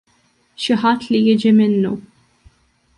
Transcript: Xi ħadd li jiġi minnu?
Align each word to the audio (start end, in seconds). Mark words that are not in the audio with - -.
Xi 0.63 0.77
ħadd 0.83 1.05
li 1.11 1.21
jiġi 1.27 1.55
minnu? 1.61 1.93